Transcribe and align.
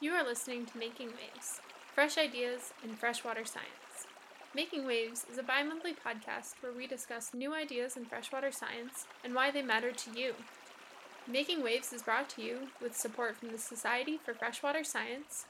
You 0.00 0.12
are 0.12 0.22
listening 0.22 0.64
to 0.66 0.78
Making 0.78 1.08
Waves 1.08 1.60
Fresh 1.92 2.18
Ideas 2.18 2.72
in 2.84 2.90
Freshwater 2.94 3.44
Science. 3.44 4.06
Making 4.54 4.86
Waves 4.86 5.26
is 5.28 5.38
a 5.38 5.42
bi 5.42 5.64
monthly 5.64 5.92
podcast 5.92 6.54
where 6.60 6.70
we 6.70 6.86
discuss 6.86 7.34
new 7.34 7.52
ideas 7.52 7.96
in 7.96 8.04
freshwater 8.04 8.52
science 8.52 9.06
and 9.24 9.34
why 9.34 9.50
they 9.50 9.60
matter 9.60 9.90
to 9.90 10.10
you. 10.16 10.34
Making 11.26 11.64
Waves 11.64 11.92
is 11.92 12.04
brought 12.04 12.28
to 12.30 12.42
you 12.42 12.68
with 12.80 12.96
support 12.96 13.38
from 13.38 13.50
the 13.50 13.58
Society 13.58 14.20
for 14.24 14.34
Freshwater 14.34 14.84
Science, 14.84 15.46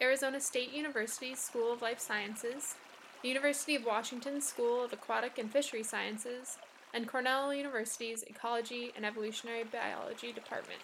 Arizona 0.00 0.40
State 0.40 0.72
University's 0.72 1.38
School 1.38 1.70
of 1.70 1.82
Life 1.82 2.00
Sciences, 2.00 2.76
the 3.20 3.28
University 3.28 3.76
of 3.76 3.84
Washington 3.84 4.40
School 4.40 4.82
of 4.82 4.94
Aquatic 4.94 5.36
and 5.36 5.52
Fishery 5.52 5.82
Sciences, 5.82 6.56
and 6.94 7.06
Cornell 7.06 7.52
University's 7.52 8.22
Ecology 8.22 8.92
and 8.96 9.04
Evolutionary 9.04 9.64
Biology 9.64 10.32
Department. 10.32 10.80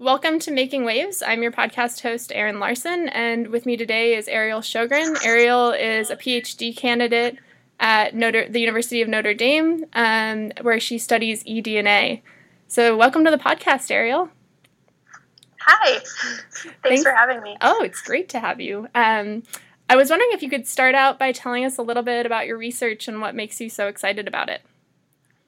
Welcome 0.00 0.38
to 0.38 0.50
Making 0.50 0.86
Waves. 0.86 1.22
I'm 1.22 1.42
your 1.42 1.52
podcast 1.52 2.00
host, 2.00 2.32
Erin 2.34 2.58
Larson, 2.58 3.10
and 3.10 3.48
with 3.48 3.66
me 3.66 3.76
today 3.76 4.16
is 4.16 4.28
Ariel 4.28 4.60
Sjogren. 4.60 5.22
Ariel 5.22 5.72
is 5.72 6.08
a 6.08 6.16
PhD 6.16 6.74
candidate 6.74 7.36
at 7.78 8.14
Notre, 8.14 8.48
the 8.48 8.60
University 8.60 9.02
of 9.02 9.08
Notre 9.08 9.34
Dame, 9.34 9.84
um, 9.92 10.52
where 10.62 10.80
she 10.80 10.96
studies 10.96 11.44
eDNA. 11.44 12.22
So, 12.66 12.96
welcome 12.96 13.26
to 13.26 13.30
the 13.30 13.36
podcast, 13.36 13.90
Ariel. 13.90 14.30
Hi. 15.60 15.98
Thanks, 15.98 16.66
Thanks, 16.82 17.02
for 17.02 17.12
having 17.12 17.42
me. 17.42 17.58
Oh, 17.60 17.84
it's 17.84 18.00
great 18.00 18.30
to 18.30 18.40
have 18.40 18.58
you. 18.58 18.88
Um, 18.94 19.42
I 19.90 19.96
was 19.96 20.08
wondering 20.08 20.30
if 20.32 20.42
you 20.42 20.48
could 20.48 20.66
start 20.66 20.94
out 20.94 21.18
by 21.18 21.32
telling 21.32 21.66
us 21.66 21.76
a 21.76 21.82
little 21.82 22.02
bit 22.02 22.24
about 22.24 22.46
your 22.46 22.56
research 22.56 23.06
and 23.06 23.20
what 23.20 23.34
makes 23.34 23.60
you 23.60 23.68
so 23.68 23.86
excited 23.86 24.26
about 24.26 24.48
it. 24.48 24.62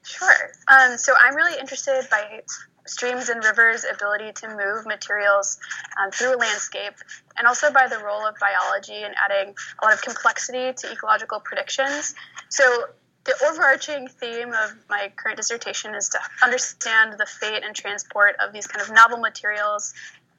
Sure. 0.03 0.51
Um, 0.67 0.95
so, 0.99 1.11
I'm 1.19 1.35
really 1.35 1.59
interested 1.59 2.07
by 2.11 2.43
streams 2.85 3.29
and 3.29 3.43
rivers' 3.43 3.85
ability 3.85 4.31
to 4.33 4.47
move 4.49 4.85
materials 4.85 5.57
um, 6.01 6.11
through 6.11 6.35
a 6.35 6.37
landscape, 6.37 6.93
and 7.37 7.47
also 7.47 7.71
by 7.71 7.87
the 7.87 7.97
role 7.99 8.25
of 8.25 8.35
biology 8.39 9.03
in 9.03 9.11
adding 9.23 9.55
a 9.81 9.85
lot 9.85 9.93
of 9.93 10.01
complexity 10.01 10.73
to 10.73 10.91
ecological 10.91 11.39
predictions. 11.39 12.15
So, 12.49 12.85
the 13.25 13.33
overarching 13.49 14.09
theme 14.09 14.49
of 14.49 14.75
my 14.89 15.09
current 15.15 15.37
dissertation 15.37 15.95
is 15.95 16.09
to 16.09 16.19
understand 16.43 17.13
the 17.17 17.25
fate 17.25 17.63
and 17.63 17.73
transport 17.73 18.35
of 18.45 18.51
these 18.51 18.67
kind 18.67 18.85
of 18.85 18.93
novel 18.93 19.17
materials 19.17 19.93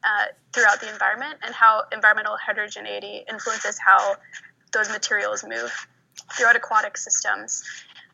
uh, 0.04 0.26
throughout 0.52 0.82
the 0.82 0.92
environment 0.92 1.38
and 1.42 1.54
how 1.54 1.84
environmental 1.92 2.36
heterogeneity 2.36 3.24
influences 3.26 3.78
how 3.78 4.16
those 4.74 4.90
materials 4.90 5.44
move 5.48 5.72
throughout 6.36 6.56
aquatic 6.56 6.98
systems. 6.98 7.62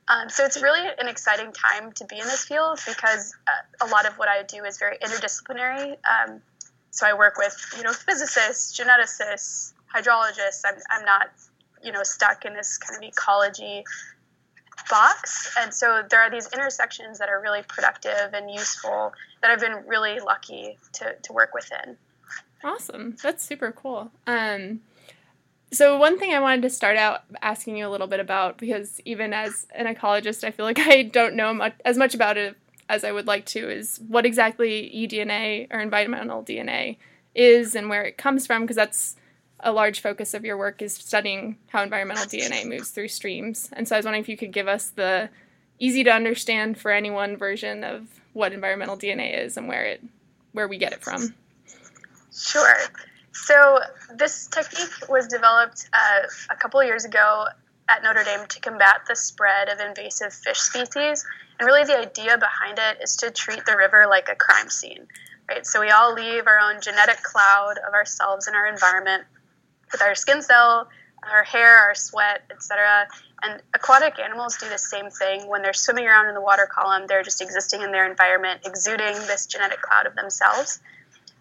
Um, 0.08 0.28
so 0.28 0.44
it's 0.44 0.60
really 0.60 0.80
an 0.98 1.08
exciting 1.08 1.52
time 1.52 1.92
to 1.92 2.04
be 2.04 2.18
in 2.18 2.24
this 2.24 2.44
field 2.44 2.80
because 2.86 3.34
uh, 3.46 3.86
a 3.86 3.88
lot 3.90 4.06
of 4.06 4.14
what 4.14 4.28
I 4.28 4.42
do 4.42 4.64
is 4.64 4.78
very 4.78 4.96
interdisciplinary. 4.98 5.96
Um, 6.04 6.42
so 6.90 7.06
I 7.06 7.14
work 7.14 7.36
with 7.38 7.56
you 7.76 7.84
know 7.84 7.92
physicists, 7.92 8.78
geneticists, 8.78 9.72
hydrologists. 9.94 10.62
I'm, 10.66 10.74
I'm 10.90 11.04
not 11.04 11.30
you 11.82 11.92
know 11.92 12.02
stuck 12.02 12.44
in 12.44 12.54
this 12.54 12.78
kind 12.78 13.02
of 13.02 13.08
ecology 13.08 13.84
box, 14.88 15.54
and 15.60 15.72
so 15.72 16.02
there 16.08 16.20
are 16.20 16.30
these 16.30 16.48
intersections 16.52 17.18
that 17.18 17.28
are 17.28 17.40
really 17.40 17.62
productive 17.68 18.34
and 18.34 18.50
useful 18.50 19.12
that 19.42 19.50
I've 19.50 19.60
been 19.60 19.84
really 19.86 20.18
lucky 20.20 20.76
to 20.94 21.14
to 21.22 21.32
work 21.32 21.54
within. 21.54 21.96
Awesome, 22.62 23.16
that's 23.22 23.44
super 23.44 23.72
cool. 23.72 24.10
Um, 24.26 24.80
so 25.72 25.98
one 25.98 26.18
thing 26.18 26.32
I 26.32 26.40
wanted 26.40 26.62
to 26.62 26.70
start 26.70 26.96
out 26.96 27.22
asking 27.42 27.76
you 27.76 27.86
a 27.86 27.90
little 27.90 28.06
bit 28.06 28.20
about 28.20 28.58
because 28.58 29.00
even 29.04 29.32
as 29.32 29.66
an 29.74 29.92
ecologist, 29.92 30.44
I 30.44 30.50
feel 30.50 30.66
like 30.66 30.78
I 30.80 31.02
don't 31.02 31.34
know 31.34 31.54
much, 31.54 31.74
as 31.84 31.96
much 31.96 32.14
about 32.14 32.36
it 32.36 32.56
as 32.88 33.04
I 33.04 33.12
would 33.12 33.26
like 33.26 33.46
to 33.46 33.70
is 33.70 34.00
what 34.08 34.26
exactly 34.26 34.90
eDNA 34.94 35.68
or 35.70 35.78
environmental 35.80 36.42
DNA 36.42 36.96
is 37.34 37.76
and 37.76 37.88
where 37.88 38.02
it 38.02 38.18
comes 38.18 38.46
from 38.46 38.62
because 38.62 38.76
that's 38.76 39.14
a 39.60 39.70
large 39.70 40.00
focus 40.00 40.34
of 40.34 40.44
your 40.44 40.56
work 40.56 40.82
is 40.82 40.94
studying 40.94 41.56
how 41.68 41.82
environmental 41.82 42.24
DNA 42.24 42.66
moves 42.66 42.90
through 42.90 43.08
streams. 43.08 43.70
And 43.72 43.86
so 43.86 43.94
I 43.94 43.98
was 43.98 44.06
wondering 44.06 44.22
if 44.22 44.28
you 44.28 44.36
could 44.36 44.52
give 44.52 44.66
us 44.66 44.90
the 44.90 45.28
easy 45.78 46.02
to 46.02 46.10
understand 46.10 46.78
for 46.78 46.90
anyone 46.90 47.36
version 47.36 47.84
of 47.84 48.08
what 48.32 48.52
environmental 48.52 48.96
DNA 48.96 49.38
is 49.38 49.56
and 49.56 49.68
where 49.68 49.84
it 49.84 50.02
where 50.52 50.66
we 50.66 50.78
get 50.78 50.92
it 50.92 51.02
from. 51.02 51.34
Sure. 52.32 52.74
So 53.32 53.78
this 54.14 54.46
technique 54.48 55.08
was 55.08 55.28
developed 55.28 55.88
uh, 55.92 56.26
a 56.50 56.56
couple 56.56 56.82
years 56.82 57.04
ago 57.04 57.46
at 57.88 58.02
Notre 58.02 58.24
Dame 58.24 58.46
to 58.46 58.60
combat 58.60 59.02
the 59.08 59.16
spread 59.16 59.68
of 59.68 59.80
invasive 59.80 60.32
fish 60.32 60.58
species. 60.58 61.24
And 61.58 61.66
really, 61.66 61.84
the 61.84 61.98
idea 61.98 62.38
behind 62.38 62.78
it 62.78 63.02
is 63.02 63.16
to 63.16 63.30
treat 63.30 63.64
the 63.66 63.76
river 63.76 64.06
like 64.08 64.28
a 64.28 64.34
crime 64.34 64.70
scene. 64.70 65.06
Right? 65.48 65.66
So 65.66 65.80
we 65.80 65.90
all 65.90 66.14
leave 66.14 66.46
our 66.46 66.58
own 66.58 66.80
genetic 66.80 67.22
cloud 67.22 67.74
of 67.86 67.94
ourselves 67.94 68.46
and 68.46 68.56
our 68.56 68.66
environment 68.66 69.24
with 69.90 70.00
our 70.00 70.14
skin 70.14 70.42
cell, 70.42 70.88
our 71.28 71.42
hair, 71.42 71.76
our 71.76 71.94
sweat, 71.94 72.42
etc. 72.50 73.08
And 73.42 73.60
aquatic 73.74 74.18
animals 74.18 74.56
do 74.56 74.68
the 74.68 74.78
same 74.78 75.10
thing. 75.10 75.48
When 75.48 75.62
they're 75.62 75.72
swimming 75.72 76.06
around 76.06 76.28
in 76.28 76.34
the 76.34 76.40
water 76.40 76.68
column, 76.70 77.06
they're 77.08 77.22
just 77.22 77.42
existing 77.42 77.82
in 77.82 77.90
their 77.90 78.08
environment, 78.08 78.60
exuding 78.64 79.14
this 79.26 79.46
genetic 79.46 79.82
cloud 79.82 80.06
of 80.06 80.14
themselves. 80.14 80.80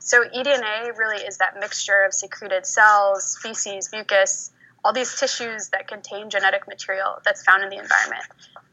So 0.09 0.24
eDNA 0.24 0.97
really 0.97 1.24
is 1.24 1.38
that 1.38 1.59
mixture 1.59 2.02
of 2.02 2.16
secreted 2.16 2.66
cells, 2.66 3.38
feces, 3.44 3.92
mucus, 3.94 4.50
all 4.84 4.92
these 4.92 5.20
tissues 5.20 5.70
that 5.70 5.88
contain 5.88 6.31
genetic 6.31 6.68
material 6.68 7.20
that's 7.24 7.44
found 7.44 7.62
in 7.62 7.70
the 7.70 7.78
environment. 7.78 8.24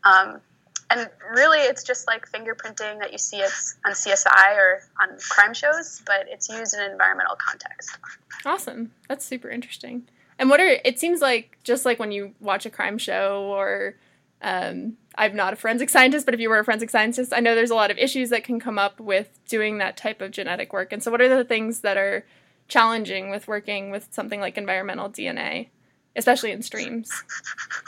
Um, 0.05 0.41
and 0.89 1.11
really, 1.35 1.59
it's 1.59 1.85
just 1.85 2.07
like 2.07 2.27
fingerprinting 2.33 3.01
that 3.01 3.13
you 3.13 3.19
see 3.19 3.37
it's 3.37 3.75
on 3.85 3.93
CSI 3.93 4.57
or 4.57 4.81
on 5.03 5.19
crime 5.29 5.53
shows, 5.53 6.01
but 6.07 6.25
it's 6.27 6.49
used 6.49 6.73
in 6.73 6.81
an 6.81 6.91
environmental 6.91 7.37
context. 7.37 7.99
Awesome. 8.47 8.93
That's 9.07 9.23
super 9.23 9.51
interesting. 9.51 10.09
And 10.39 10.49
what 10.49 10.59
are, 10.59 10.79
it 10.87 10.99
seems 10.99 11.21
like 11.21 11.59
just 11.65 11.85
like 11.85 11.99
when 11.99 12.13
you 12.13 12.33
watch 12.41 12.65
a 12.65 12.71
crime 12.71 12.97
show 12.97 13.43
or 13.55 13.97
um, 14.43 14.97
I'm 15.17 15.35
not 15.35 15.53
a 15.53 15.57
forensic 15.57 15.89
scientist, 15.89 16.27
but 16.27 16.35
if 16.35 16.41
you 16.41 16.49
were 16.49 16.59
a 16.59 16.65
forensic 16.65 16.91
scientist, 16.91 17.33
I 17.35 17.41
know 17.41 17.55
there's 17.55 17.71
a 17.71 17.75
lot 17.75 17.91
of 17.91 17.99
issues 17.99 18.31
that 18.31 18.45
can 18.45 18.61
come 18.61 18.79
up 18.79 19.01
with 19.01 19.29
doing 19.49 19.79
that 19.79 19.97
type 19.97 20.21
of 20.21 20.31
genetic 20.31 20.73
work. 20.73 20.93
And 20.93 21.03
so, 21.03 21.11
what 21.11 21.21
are 21.21 21.35
the 21.35 21.45
things 21.45 21.81
that 21.81 21.97
are 21.97 22.25
challenging 22.69 23.31
with 23.31 23.49
working 23.49 23.91
with 23.91 24.09
something 24.11 24.41
like 24.41 24.59
environmental 24.59 25.09
DNA, 25.09 25.69
especially 26.15 26.53
in 26.53 26.63
streams? 26.63 27.11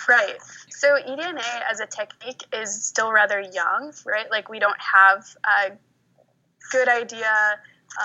Right. 0.09 0.37
So, 0.71 0.97
eDNA 1.07 1.63
as 1.71 1.81
a 1.81 1.87
technique 1.87 2.45
is 2.53 2.83
still 2.85 3.13
rather 3.13 3.41
young, 3.41 3.93
right? 4.07 4.31
Like, 4.31 4.49
we 4.49 4.59
don't 4.59 4.81
have 4.81 5.27
a 5.45 5.73
good 6.73 6.89
idea 6.89 7.59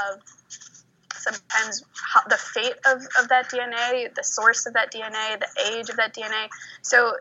of 0.10 0.22
sometimes 1.14 1.84
the 2.30 2.38
fate 2.38 2.76
of, 2.86 3.02
of 3.22 3.30
that 3.30 3.50
DNA, 3.50 4.14
the 4.14 4.24
source 4.24 4.66
of 4.66 4.74
that 4.74 4.92
DNA, 4.92 5.40
the 5.40 5.72
age 5.72 5.90
of 5.90 5.96
that 5.96 6.14
DNA. 6.14 6.50
So, 6.82 7.14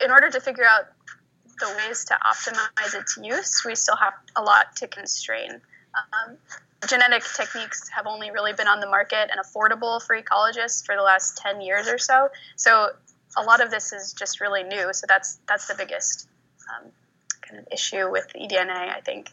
in 0.00 0.10
order 0.10 0.30
to 0.30 0.40
figure 0.40 0.64
out 0.64 0.86
the 1.60 1.68
ways 1.76 2.04
to 2.06 2.18
optimize 2.24 2.94
its 3.00 3.18
use, 3.22 3.62
we 3.64 3.74
still 3.74 3.96
have 3.96 4.14
a 4.36 4.42
lot 4.42 4.74
to 4.76 4.88
constrain. 4.88 5.60
Um, 5.94 6.36
genetic 6.88 7.22
techniques 7.36 7.88
have 7.88 8.06
only 8.06 8.30
really 8.30 8.52
been 8.52 8.66
on 8.66 8.80
the 8.80 8.88
market 8.88 9.30
and 9.30 9.40
affordable 9.40 10.02
for 10.02 10.20
ecologists 10.20 10.84
for 10.84 10.96
the 10.96 11.02
last 11.02 11.36
10 11.38 11.60
years 11.60 11.88
or 11.88 11.98
so. 11.98 12.28
So 12.56 12.90
a 13.36 13.42
lot 13.42 13.62
of 13.62 13.70
this 13.70 13.92
is 13.92 14.12
just 14.12 14.40
really 14.40 14.62
new. 14.62 14.92
So 14.92 15.06
that's 15.08 15.38
that's 15.48 15.66
the 15.68 15.74
biggest 15.74 16.28
um, 16.68 16.90
kind 17.40 17.60
of 17.60 17.66
issue 17.72 18.10
with 18.10 18.26
eDNA, 18.34 18.94
I 18.94 19.00
think. 19.00 19.30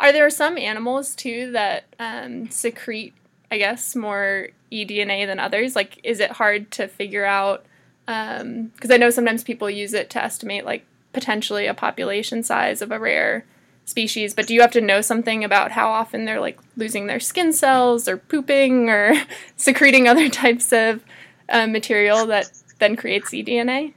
Are 0.00 0.12
there 0.12 0.30
some 0.30 0.58
animals 0.58 1.14
too 1.14 1.52
that 1.52 1.84
um, 1.98 2.50
secrete, 2.50 3.14
I 3.50 3.58
guess, 3.58 3.94
more 3.94 4.48
eDNA 4.72 5.26
than 5.26 5.38
others? 5.38 5.76
Like, 5.76 6.00
is 6.02 6.18
it 6.18 6.32
hard 6.32 6.70
to 6.72 6.88
figure 6.88 7.24
out? 7.24 7.64
Because 8.06 8.40
um, 8.40 8.90
I 8.90 8.96
know 8.96 9.10
sometimes 9.10 9.44
people 9.44 9.70
use 9.70 9.94
it 9.94 10.10
to 10.10 10.22
estimate 10.22 10.64
like 10.64 10.84
potentially 11.12 11.66
a 11.66 11.74
population 11.74 12.42
size 12.42 12.82
of 12.82 12.90
a 12.90 12.98
rare 12.98 13.44
species. 13.84 14.34
But 14.34 14.46
do 14.46 14.54
you 14.54 14.60
have 14.60 14.72
to 14.72 14.80
know 14.80 15.00
something 15.00 15.44
about 15.44 15.72
how 15.72 15.90
often 15.90 16.24
they're 16.24 16.40
like 16.40 16.58
losing 16.76 17.06
their 17.06 17.20
skin 17.20 17.52
cells 17.52 18.08
or 18.08 18.16
pooping 18.16 18.88
or 18.88 19.14
secreting 19.56 20.08
other 20.08 20.28
types 20.28 20.72
of 20.72 21.04
uh, 21.48 21.66
material 21.66 22.26
that 22.26 22.50
then 22.78 22.96
creates 22.96 23.30
eDNA? 23.30 23.94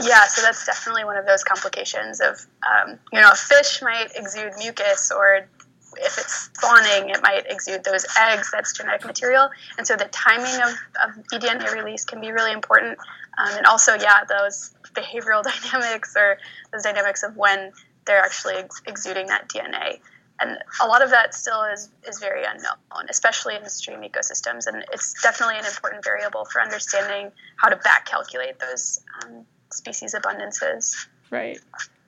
Yeah, 0.00 0.24
so 0.26 0.42
that's 0.42 0.64
definitely 0.64 1.04
one 1.04 1.16
of 1.16 1.26
those 1.26 1.42
complications 1.42 2.20
of, 2.20 2.46
um, 2.64 2.98
you 3.12 3.20
know, 3.20 3.30
a 3.32 3.36
fish 3.36 3.82
might 3.82 4.08
exude 4.14 4.52
mucus 4.58 5.10
or 5.10 5.48
if 5.96 6.18
it's 6.18 6.39
spawning, 6.60 7.10
it 7.10 7.22
might 7.22 7.46
exude 7.48 7.84
those 7.84 8.06
eggs. 8.18 8.50
That's 8.52 8.72
genetic 8.72 9.06
material. 9.06 9.50
And 9.78 9.86
so 9.86 9.96
the 9.96 10.06
timing 10.06 10.54
of, 10.62 10.70
of 11.04 11.24
eDNA 11.32 11.72
release 11.72 12.04
can 12.04 12.20
be 12.20 12.30
really 12.32 12.52
important. 12.52 12.98
Um, 13.38 13.56
and 13.56 13.66
also, 13.66 13.94
yeah, 13.94 14.24
those 14.28 14.72
behavioral 14.92 15.42
dynamics 15.72 16.14
or 16.16 16.38
those 16.72 16.82
dynamics 16.82 17.22
of 17.22 17.36
when 17.36 17.72
they're 18.06 18.20
actually 18.20 18.54
ex- 18.54 18.82
exuding 18.86 19.26
that 19.26 19.48
DNA. 19.48 20.00
And 20.40 20.56
a 20.82 20.86
lot 20.86 21.02
of 21.02 21.10
that 21.10 21.34
still 21.34 21.62
is, 21.64 21.90
is 22.08 22.18
very 22.18 22.44
unknown, 22.44 23.08
especially 23.10 23.56
in 23.56 23.68
stream 23.68 24.00
ecosystems. 24.00 24.66
And 24.66 24.84
it's 24.90 25.20
definitely 25.22 25.58
an 25.58 25.66
important 25.66 26.02
variable 26.02 26.46
for 26.46 26.62
understanding 26.62 27.30
how 27.56 27.68
to 27.68 27.76
back 27.76 28.06
calculate 28.06 28.58
those 28.58 29.00
um, 29.22 29.44
species 29.70 30.14
abundances. 30.14 31.06
Right. 31.30 31.60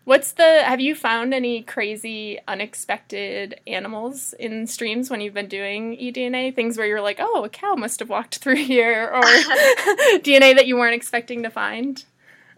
What's 0.04 0.32
the 0.32 0.62
have 0.64 0.80
you 0.80 0.96
found 0.96 1.32
any 1.32 1.62
crazy 1.62 2.40
unexpected 2.48 3.60
animals 3.68 4.32
in 4.32 4.66
streams 4.66 5.08
when 5.08 5.20
you've 5.20 5.34
been 5.34 5.48
doing 5.48 5.96
eDNA? 5.96 6.56
Things 6.56 6.76
where 6.76 6.86
you're 6.86 7.00
like, 7.00 7.18
"Oh, 7.20 7.44
a 7.44 7.48
cow 7.48 7.74
must 7.74 8.00
have 8.00 8.08
walked 8.08 8.38
through 8.38 8.56
here," 8.56 9.08
or 9.08 9.22
DNA 9.22 10.56
that 10.56 10.66
you 10.66 10.76
weren't 10.76 10.94
expecting 10.94 11.44
to 11.44 11.50
find? 11.50 12.04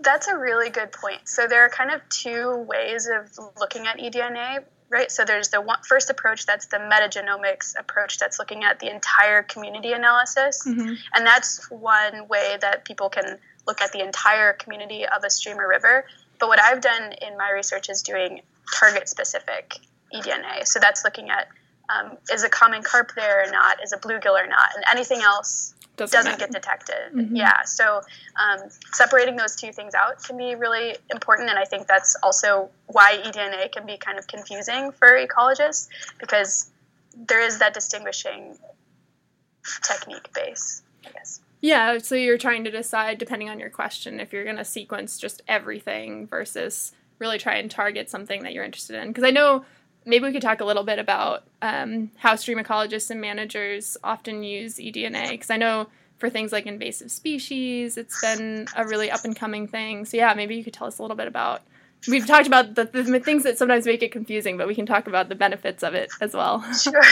That's 0.00 0.26
a 0.26 0.37
really 0.37 0.70
good 0.70 0.93
point. 0.93 1.29
So 1.29 1.46
there 1.46 1.64
are 1.64 1.69
kind 1.69 1.91
of 1.91 2.00
two 2.08 2.64
ways 2.69 3.08
of 3.08 3.38
looking 3.58 3.87
at 3.87 3.99
eDNA, 3.99 4.64
right? 4.88 5.11
So 5.11 5.25
there's 5.25 5.49
the 5.49 5.61
one, 5.61 5.79
first 5.87 6.11
approach 6.11 6.46
that's 6.46 6.67
the 6.67 6.79
metagenomics 6.79 7.79
approach 7.79 8.19
that's 8.19 8.38
looking 8.38 8.64
at 8.64 8.81
the 8.81 8.91
entire 8.91 9.43
community 9.43 9.93
analysis, 9.93 10.67
mm-hmm. 10.67 10.94
and 11.14 11.26
that's 11.26 11.70
one 11.70 12.26
way 12.29 12.56
that 12.62 12.87
people 12.87 13.11
can 13.11 13.38
look 13.67 13.82
at 13.82 13.93
the 13.93 14.02
entire 14.02 14.55
community 14.55 15.05
of 15.06 15.25
a 15.25 15.31
stream 15.31 15.58
or 15.58 15.69
river 15.69 16.06
but 16.44 16.49
what 16.49 16.61
I've 16.61 16.82
done 16.82 17.14
in 17.26 17.38
my 17.38 17.50
research 17.52 17.88
is 17.88 18.02
doing 18.02 18.43
target 18.79 19.08
specific 19.08 19.79
eDNA. 20.12 20.67
So 20.67 20.79
that's 20.79 21.02
looking 21.02 21.31
at 21.31 21.49
um, 21.88 22.19
is 22.31 22.44
a 22.44 22.50
common 22.50 22.82
carp 22.82 23.12
there 23.17 23.49
or 23.49 23.50
not, 23.50 23.82
is 23.82 23.94
a 23.94 23.96
bluegill 23.96 24.38
or 24.38 24.46
not, 24.46 24.69
and 24.75 24.85
anything 24.91 25.23
else 25.23 25.75
doesn't, 25.96 26.23
doesn't 26.23 26.38
get 26.38 26.50
detected. 26.50 27.14
Mm-hmm. 27.14 27.35
Yeah, 27.35 27.62
so 27.64 28.02
um, 28.37 28.69
separating 28.93 29.37
those 29.37 29.56
two 29.56 29.73
things 29.73 29.94
out 29.94 30.23
can 30.23 30.37
be 30.37 30.55
really 30.55 30.96
important, 31.11 31.49
and 31.49 31.58
I 31.58 31.64
think 31.64 31.87
that's 31.87 32.14
also 32.23 32.69
why 32.88 33.23
eDNA 33.25 33.73
can 33.73 33.87
be 33.87 33.96
kind 33.96 34.19
of 34.19 34.26
confusing 34.26 34.93
for 34.93 35.08
ecologists 35.08 35.88
because 36.20 36.70
there 37.17 37.41
is 37.41 37.58
that 37.61 37.73
distinguishing 37.73 38.58
technique 39.82 40.31
base, 40.35 40.82
I 41.06 41.11
guess. 41.11 41.41
Yeah, 41.64 41.96
so 41.96 42.14
you're 42.14 42.37
trying 42.37 42.64
to 42.64 42.70
decide, 42.70 43.16
depending 43.16 43.49
on 43.49 43.58
your 43.58 43.70
question, 43.70 44.20
if 44.20 44.34
you're 44.34 44.44
going 44.44 44.58
to 44.58 44.66
sequence 44.66 45.16
just 45.16 45.40
everything 45.49 46.26
versus 46.26 46.93
really 47.19 47.38
try 47.38 47.55
and 47.55 47.70
target 47.70 48.11
something 48.11 48.43
that 48.43 48.52
you're 48.52 48.64
interested 48.64 49.00
in. 49.00 49.08
Because 49.08 49.25
I 49.25 49.31
know 49.31 49.64
maybe 50.05 50.26
we 50.26 50.32
could 50.32 50.43
talk 50.43 50.61
a 50.61 50.66
little 50.66 50.84
bit 50.84 50.99
about 50.99 51.44
um, 51.62 52.11
how 52.19 52.37
stream 52.37 52.58
ecologists 52.58 53.11
and 53.11 53.19
managers 53.19 53.96
often 54.05 54.43
use 54.43 54.75
eDNA. 54.75 55.31
Because 55.31 55.49
I 55.49 55.56
know 55.56 55.87
for 56.19 56.28
things 56.28 56.52
like 56.52 56.66
invasive 56.66 57.11
species, 57.11 57.96
it's 57.96 58.20
been 58.20 58.67
a 58.76 58.87
really 58.87 59.10
up 59.10 59.25
and 59.25 59.34
coming 59.34 59.67
thing. 59.67 60.05
So, 60.05 60.19
yeah, 60.19 60.34
maybe 60.34 60.56
you 60.56 60.64
could 60.64 60.75
tell 60.75 60.87
us 60.87 60.99
a 60.99 61.02
little 61.02 61.17
bit 61.17 61.28
about 61.28 61.62
we've 62.08 62.26
talked 62.26 62.46
about 62.46 62.74
the, 62.74 62.84
the, 62.84 63.20
things 63.20 63.44
that 63.44 63.58
sometimes 63.58 63.86
make 63.86 64.02
it 64.02 64.12
confusing, 64.12 64.56
but 64.56 64.66
we 64.66 64.74
can 64.74 64.86
talk 64.86 65.06
about 65.06 65.28
the 65.28 65.34
benefits 65.34 65.82
of 65.82 65.94
it 65.94 66.10
as 66.20 66.34
well. 66.34 66.62
sure. 66.82 67.02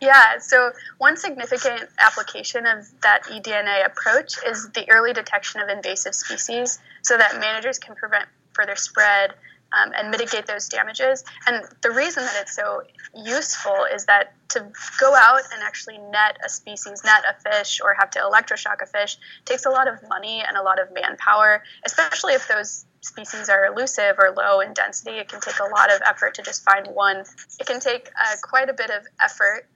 Yeah. 0.00 0.38
So 0.38 0.72
one 0.98 1.16
significant 1.16 1.88
application 1.98 2.66
of 2.66 2.86
that 3.02 3.24
eDNA 3.24 3.86
approach 3.86 4.34
is 4.46 4.68
the 4.70 4.88
early 4.90 5.12
detection 5.12 5.60
of 5.60 5.68
invasive 5.68 6.14
species, 6.14 6.78
so 7.02 7.16
that 7.16 7.40
managers 7.40 7.78
can 7.78 7.94
prevent 7.94 8.26
further 8.52 8.76
spread. 8.76 9.34
Um, 9.72 9.92
and 9.98 10.12
mitigate 10.12 10.46
those 10.46 10.68
damages. 10.68 11.24
And 11.44 11.64
the 11.82 11.90
reason 11.90 12.22
that 12.22 12.40
it's 12.40 12.54
so 12.54 12.82
useful 13.16 13.84
is 13.92 14.06
that 14.06 14.32
to 14.50 14.60
go 15.00 15.12
out 15.14 15.40
and 15.52 15.60
actually 15.62 15.98
net 15.98 16.38
a 16.44 16.48
species, 16.48 17.02
net 17.04 17.24
a 17.28 17.50
fish, 17.50 17.80
or 17.82 17.92
have 17.94 18.10
to 18.10 18.20
electroshock 18.20 18.80
a 18.80 18.86
fish 18.86 19.18
takes 19.44 19.66
a 19.66 19.70
lot 19.70 19.88
of 19.88 19.98
money 20.08 20.42
and 20.46 20.56
a 20.56 20.62
lot 20.62 20.80
of 20.80 20.94
manpower, 20.94 21.64
especially 21.84 22.34
if 22.34 22.46
those 22.46 22.86
species 23.06 23.48
are 23.48 23.66
elusive 23.66 24.16
or 24.18 24.34
low 24.36 24.60
in 24.60 24.74
density, 24.74 25.18
it 25.18 25.28
can 25.28 25.40
take 25.40 25.58
a 25.60 25.68
lot 25.70 25.92
of 25.92 26.00
effort 26.06 26.34
to 26.34 26.42
just 26.42 26.64
find 26.64 26.86
one. 26.88 27.24
It 27.60 27.66
can 27.66 27.80
take 27.80 28.08
uh, 28.08 28.36
quite 28.42 28.68
a 28.68 28.74
bit 28.74 28.90
of 28.90 29.06
effort 29.22 29.66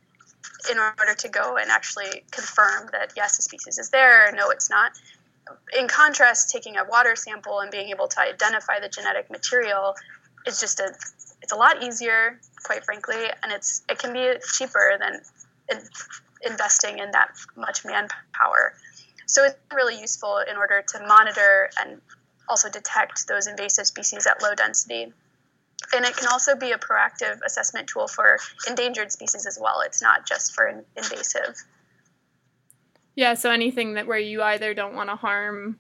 in 0.71 0.79
order 0.79 1.15
to 1.15 1.29
go 1.29 1.57
and 1.57 1.71
actually 1.71 2.25
confirm 2.31 2.89
that 2.93 3.13
yes, 3.17 3.37
the 3.37 3.43
species 3.43 3.79
is 3.79 3.91
there, 3.91 4.29
or 4.29 4.33
no, 4.33 4.51
it's 4.51 4.69
not. 4.69 4.93
In 5.79 5.89
contrast, 5.89 6.51
taking 6.51 6.77
a 6.77 6.85
water 6.85 7.17
sample 7.17 7.61
and 7.61 7.71
being 7.71 7.89
able 7.91 8.09
to 8.09 8.21
identify 8.21 8.81
the 8.81 8.89
genetic 8.89 9.31
material 9.31 9.95
is 10.47 10.61
just 10.61 10.81
a 10.81 10.93
it's 11.43 11.53
a 11.53 11.57
lot 11.57 11.83
easier, 11.83 12.39
quite 12.65 12.85
frankly, 12.85 13.25
and 13.43 13.53
it's 13.53 13.83
it 13.89 13.99
can 13.99 14.13
be 14.13 14.33
cheaper 14.55 14.99
than 15.01 15.21
in, 15.71 15.83
investing 16.45 16.99
in 16.99 17.11
that 17.13 17.31
much 17.57 17.85
manpower. 17.85 18.75
So 19.27 19.45
it's 19.45 19.57
really 19.73 19.99
useful 20.01 20.39
in 20.39 20.57
order 20.57 20.83
to 20.87 21.07
monitor 21.07 21.71
and 21.81 22.01
also 22.51 22.69
detect 22.69 23.27
those 23.29 23.47
invasive 23.47 23.87
species 23.87 24.27
at 24.27 24.43
low 24.43 24.55
density. 24.55 25.13
And 25.95 26.05
it 26.05 26.17
can 26.17 26.29
also 26.31 26.55
be 26.55 26.73
a 26.73 26.79
proactive 26.79 27.41
assessment 27.45 27.89
tool 27.89 28.07
for 28.07 28.39
endangered 28.69 29.11
species 29.11 29.47
as 29.47 29.59
well. 29.61 29.81
It's 29.81 30.03
not 30.03 30.27
just 30.27 30.53
for 30.53 30.85
invasive. 30.97 31.57
Yeah, 33.15 33.35
so 33.35 33.51
anything 33.51 33.95
that 33.95 34.07
where 34.07 34.19
you 34.19 34.43
either 34.43 34.75
don't 34.75 34.95
want 34.95 35.09
to 35.09 35.17
harm 35.17 35.79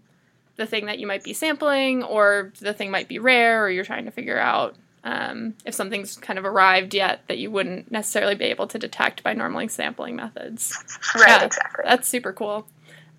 the 0.56 0.66
thing 0.66 0.86
that 0.86 0.98
you 0.98 1.06
might 1.06 1.24
be 1.24 1.32
sampling, 1.32 2.02
or 2.02 2.52
the 2.60 2.74
thing 2.74 2.90
might 2.90 3.08
be 3.08 3.18
rare, 3.18 3.64
or 3.64 3.70
you're 3.70 3.84
trying 3.84 4.04
to 4.04 4.10
figure 4.10 4.38
out 4.38 4.76
um, 5.04 5.54
if 5.64 5.74
something's 5.74 6.16
kind 6.16 6.38
of 6.38 6.44
arrived 6.44 6.92
yet 6.92 7.22
that 7.28 7.38
you 7.38 7.50
wouldn't 7.50 7.90
necessarily 7.90 8.34
be 8.34 8.44
able 8.44 8.66
to 8.66 8.78
detect 8.78 9.22
by 9.22 9.32
normally 9.32 9.68
sampling 9.68 10.16
methods. 10.16 10.76
Right, 11.14 11.28
yeah, 11.28 11.44
exactly. 11.44 11.84
That's 11.86 12.08
super 12.08 12.32
cool. 12.32 12.66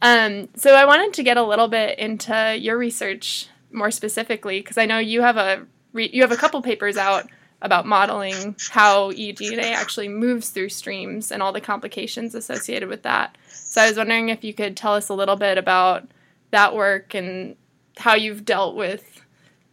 Um, 0.02 0.50
so 0.56 0.74
I 0.74 0.86
wanted 0.86 1.14
to 1.14 1.24
get 1.24 1.38
a 1.38 1.44
little 1.44 1.68
bit 1.68 2.00
into 2.00 2.58
your 2.60 2.78
research 2.78 3.48
more 3.72 3.92
specifically 3.92 4.60
because 4.60 4.78
I 4.78 4.86
know 4.86 4.98
you 4.98 5.22
have 5.22 5.38
a 5.38 5.66
re- 5.94 6.10
you 6.12 6.22
have 6.22 6.32
a 6.32 6.38
couple 6.38 6.62
papers 6.62 6.98
out 6.98 7.30
about 7.62 7.86
modeling 7.86 8.56
how 8.72 9.12
eDNA 9.12 9.72
actually 9.74 10.08
moves 10.08 10.50
through 10.50 10.70
streams 10.70 11.32
and 11.32 11.44
all 11.44 11.52
the 11.52 11.62
complications 11.62 12.34
associated 12.34 12.90
with 12.90 13.04
that. 13.04 13.38
So 13.50 13.82
I 13.82 13.88
was 13.88 13.98
wondering 13.98 14.30
if 14.30 14.44
you 14.44 14.54
could 14.54 14.76
tell 14.76 14.96
us 14.96 15.10
a 15.10 15.14
little 15.14 15.36
bit 15.36 15.60
about 15.60 16.08
that 16.50 16.76
work 16.76 17.14
and 17.14 17.56
how 17.98 18.16
you've 18.16 18.46
dealt 18.46 18.76
with 18.76 19.22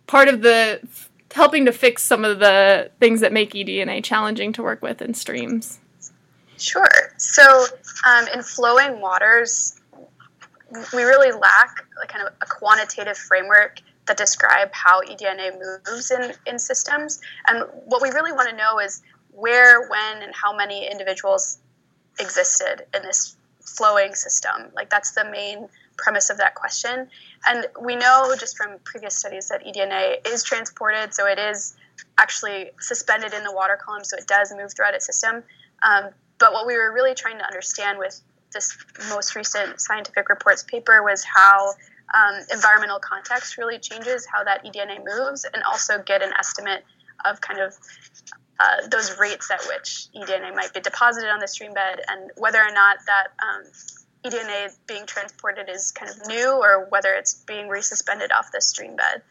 part 0.06 0.28
of 0.28 0.42
the 0.42 0.80
helping 1.32 1.66
to 1.66 1.72
fix 1.72 2.02
some 2.02 2.24
of 2.24 2.38
the 2.38 2.90
things 3.00 3.20
that 3.20 3.32
make 3.32 3.52
eDNA 3.52 4.02
challenging 4.04 4.52
to 4.52 4.62
work 4.62 4.82
with 4.82 5.00
in 5.00 5.14
streams. 5.14 5.78
Sure. 6.58 6.88
So 7.16 7.66
um, 8.06 8.26
in 8.34 8.42
flowing 8.42 9.00
waters, 9.00 9.77
we 10.94 11.02
really 11.02 11.32
lack 11.32 11.86
a 12.02 12.06
kind 12.06 12.26
of 12.26 12.32
a 12.40 12.46
quantitative 12.46 13.16
framework 13.16 13.80
that 14.06 14.16
describe 14.16 14.70
how 14.72 15.02
eDNA 15.02 15.58
moves 15.86 16.10
in, 16.10 16.32
in 16.46 16.58
systems. 16.58 17.20
And 17.46 17.64
what 17.86 18.02
we 18.02 18.10
really 18.10 18.32
want 18.32 18.48
to 18.50 18.56
know 18.56 18.78
is 18.78 19.02
where, 19.32 19.88
when, 19.88 20.22
and 20.22 20.34
how 20.34 20.54
many 20.54 20.90
individuals 20.90 21.58
existed 22.18 22.86
in 22.94 23.02
this 23.02 23.36
flowing 23.60 24.14
system. 24.14 24.70
Like 24.74 24.90
that's 24.90 25.12
the 25.12 25.24
main 25.30 25.68
premise 25.96 26.30
of 26.30 26.38
that 26.38 26.54
question. 26.54 27.08
And 27.46 27.66
we 27.80 27.96
know 27.96 28.34
just 28.38 28.56
from 28.56 28.78
previous 28.84 29.16
studies 29.16 29.48
that 29.48 29.64
eDNA 29.64 30.26
is 30.26 30.42
transported, 30.42 31.14
so 31.14 31.26
it 31.26 31.38
is 31.38 31.76
actually 32.16 32.70
suspended 32.80 33.32
in 33.32 33.44
the 33.44 33.52
water 33.52 33.76
column, 33.76 34.04
so 34.04 34.16
it 34.16 34.26
does 34.26 34.52
move 34.54 34.72
throughout 34.74 34.94
its 34.94 35.06
system. 35.06 35.42
Um, 35.82 36.10
but 36.38 36.52
what 36.52 36.66
we 36.66 36.76
were 36.76 36.92
really 36.92 37.14
trying 37.14 37.38
to 37.38 37.44
understand 37.44 37.98
with 37.98 38.20
this 38.52 38.76
most 39.08 39.34
recent 39.34 39.80
scientific 39.80 40.28
reports 40.28 40.62
paper 40.62 41.02
was 41.02 41.24
how 41.24 41.72
um, 42.14 42.40
environmental 42.52 42.98
context 42.98 43.58
really 43.58 43.78
changes 43.78 44.26
how 44.26 44.44
that 44.44 44.64
eDNA 44.64 45.04
moves, 45.04 45.44
and 45.52 45.62
also 45.64 46.02
get 46.02 46.22
an 46.22 46.32
estimate 46.38 46.84
of 47.24 47.40
kind 47.40 47.60
of 47.60 47.74
uh, 48.60 48.88
those 48.90 49.18
rates 49.18 49.50
at 49.50 49.62
which 49.68 50.08
eDNA 50.16 50.54
might 50.54 50.72
be 50.72 50.80
deposited 50.80 51.30
on 51.30 51.38
the 51.38 51.48
stream 51.48 51.74
bed, 51.74 52.00
and 52.08 52.30
whether 52.36 52.58
or 52.58 52.72
not 52.72 52.98
that 53.06 53.28
um, 53.42 53.64
eDNA 54.24 54.74
being 54.86 55.06
transported 55.06 55.68
is 55.68 55.92
kind 55.92 56.10
of 56.10 56.26
new, 56.26 56.50
or 56.50 56.86
whether 56.90 57.12
it's 57.12 57.34
being 57.46 57.68
resuspended 57.68 58.28
off 58.36 58.50
the 58.52 58.60
stream 58.60 58.96
bed 58.96 59.22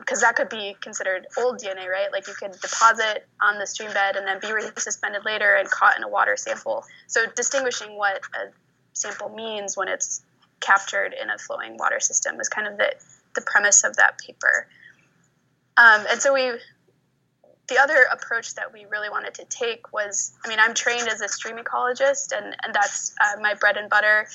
because 0.00 0.22
um, 0.22 0.26
that 0.26 0.36
could 0.36 0.48
be 0.48 0.76
considered 0.80 1.26
old 1.38 1.60
DNA, 1.60 1.88
right? 1.88 2.10
Like 2.12 2.26
you 2.26 2.34
could 2.34 2.52
deposit 2.60 3.26
on 3.40 3.58
the 3.58 3.66
stream 3.66 3.92
bed 3.92 4.16
and 4.16 4.26
then 4.26 4.40
be 4.40 4.48
resuspended 4.48 5.24
later 5.24 5.54
and 5.54 5.70
caught 5.70 5.96
in 5.96 6.02
a 6.02 6.08
water 6.08 6.36
sample. 6.36 6.84
So 7.06 7.26
distinguishing 7.36 7.96
what 7.96 8.20
a 8.34 8.50
sample 8.94 9.28
means 9.28 9.76
when 9.76 9.88
it's 9.88 10.24
captured 10.60 11.14
in 11.20 11.30
a 11.30 11.38
flowing 11.38 11.76
water 11.76 12.00
system 12.00 12.40
is 12.40 12.48
kind 12.48 12.66
of 12.66 12.78
the, 12.78 12.94
the 13.34 13.42
premise 13.42 13.84
of 13.84 13.96
that 13.96 14.18
paper. 14.18 14.66
Um, 15.76 16.04
and 16.10 16.20
so 16.20 16.32
we, 16.32 16.58
the 17.68 17.78
other 17.78 18.06
approach 18.10 18.54
that 18.54 18.72
we 18.72 18.86
really 18.90 19.10
wanted 19.10 19.34
to 19.34 19.44
take 19.44 19.92
was, 19.92 20.32
I 20.44 20.48
mean, 20.48 20.58
I'm 20.60 20.74
trained 20.74 21.08
as 21.08 21.20
a 21.20 21.28
stream 21.28 21.58
ecologist, 21.58 22.36
and, 22.36 22.56
and 22.64 22.74
that's 22.74 23.14
uh, 23.20 23.40
my 23.40 23.54
bread 23.54 23.76
and 23.76 23.90
butter. 23.90 24.26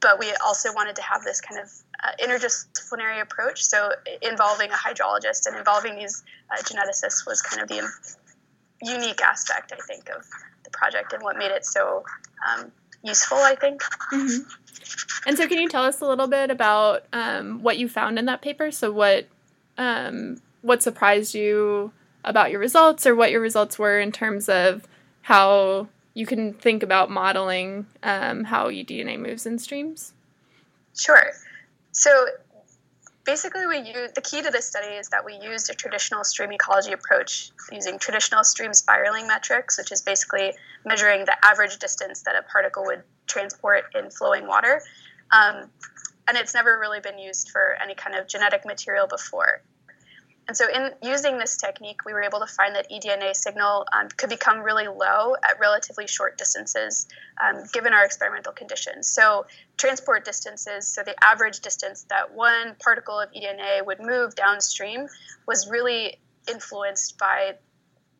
But 0.00 0.18
we 0.18 0.32
also 0.44 0.72
wanted 0.74 0.96
to 0.96 1.02
have 1.02 1.22
this 1.24 1.40
kind 1.40 1.60
of 1.60 1.70
uh, 2.04 2.10
interdisciplinary 2.22 3.20
approach. 3.20 3.64
So 3.64 3.90
involving 4.22 4.70
a 4.70 4.74
hydrologist 4.74 5.46
and 5.46 5.56
involving 5.56 5.96
these 5.96 6.22
uh, 6.50 6.62
geneticists 6.62 7.26
was 7.26 7.42
kind 7.42 7.62
of 7.62 7.68
the 7.68 7.88
unique 8.82 9.20
aspect, 9.22 9.72
I 9.72 9.80
think, 9.86 10.08
of 10.08 10.24
the 10.64 10.70
project 10.70 11.12
and 11.12 11.22
what 11.22 11.36
made 11.36 11.50
it 11.50 11.64
so 11.64 12.04
um, 12.46 12.70
useful. 13.02 13.38
I 13.38 13.54
think. 13.54 13.82
Mm-hmm. 14.12 14.48
And 15.26 15.36
so, 15.36 15.46
can 15.48 15.58
you 15.58 15.68
tell 15.68 15.84
us 15.84 16.00
a 16.00 16.06
little 16.06 16.28
bit 16.28 16.50
about 16.50 17.04
um, 17.12 17.62
what 17.62 17.78
you 17.78 17.88
found 17.88 18.18
in 18.18 18.26
that 18.26 18.42
paper? 18.42 18.70
So, 18.70 18.92
what 18.92 19.26
um, 19.76 20.40
what 20.62 20.82
surprised 20.82 21.34
you 21.34 21.92
about 22.24 22.50
your 22.50 22.60
results, 22.60 23.06
or 23.06 23.14
what 23.14 23.30
your 23.30 23.40
results 23.40 23.78
were 23.78 23.98
in 23.98 24.12
terms 24.12 24.48
of 24.48 24.86
how 25.22 25.88
you 26.14 26.26
can 26.26 26.52
think 26.52 26.82
about 26.82 27.10
modeling 27.10 27.86
um, 28.02 28.44
how 28.44 28.68
eDNA 28.68 29.18
moves 29.18 29.46
in 29.46 29.58
streams? 29.58 30.12
Sure. 30.96 31.32
So 31.98 32.28
basically 33.24 33.66
we 33.66 33.78
use 33.78 34.12
the 34.14 34.20
key 34.20 34.40
to 34.40 34.50
this 34.52 34.68
study 34.68 34.94
is 34.94 35.08
that 35.08 35.24
we 35.24 35.34
used 35.34 35.68
a 35.68 35.74
traditional 35.74 36.22
stream 36.22 36.52
ecology 36.52 36.92
approach 36.92 37.50
using 37.72 37.98
traditional 37.98 38.44
stream 38.44 38.72
spiraling 38.72 39.26
metrics 39.26 39.76
which 39.76 39.90
is 39.90 40.00
basically 40.00 40.52
measuring 40.84 41.24
the 41.24 41.36
average 41.44 41.76
distance 41.78 42.22
that 42.22 42.36
a 42.36 42.42
particle 42.42 42.84
would 42.84 43.02
transport 43.26 43.86
in 43.96 44.10
flowing 44.10 44.46
water. 44.46 44.80
Um, 45.32 45.70
and 46.28 46.36
it's 46.36 46.54
never 46.54 46.78
really 46.78 47.00
been 47.00 47.18
used 47.18 47.50
for 47.50 47.76
any 47.82 47.96
kind 47.96 48.14
of 48.14 48.28
genetic 48.28 48.64
material 48.64 49.08
before 49.08 49.62
and 50.48 50.56
so, 50.56 50.64
in 50.74 50.92
using 51.02 51.36
this 51.36 51.58
technique, 51.58 52.06
we 52.06 52.14
were 52.14 52.22
able 52.22 52.40
to 52.40 52.46
find 52.46 52.74
that 52.74 52.90
eDNA 52.90 53.36
signal 53.36 53.86
um, 53.92 54.08
could 54.16 54.30
become 54.30 54.60
really 54.60 54.88
low 54.88 55.34
at 55.44 55.60
relatively 55.60 56.06
short 56.06 56.38
distances, 56.38 57.06
um, 57.46 57.64
given 57.74 57.92
our 57.92 58.02
experimental 58.02 58.54
conditions. 58.54 59.08
So, 59.08 59.44
transport 59.76 60.24
distances, 60.24 60.88
so 60.88 61.02
the 61.02 61.14
average 61.22 61.60
distance 61.60 62.06
that 62.08 62.34
one 62.34 62.76
particle 62.82 63.20
of 63.20 63.30
eDNA 63.32 63.84
would 63.84 64.00
move 64.00 64.34
downstream, 64.36 65.06
was 65.46 65.68
really 65.68 66.18
influenced 66.50 67.18
by 67.18 67.56